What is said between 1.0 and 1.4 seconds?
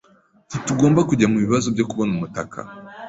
kujya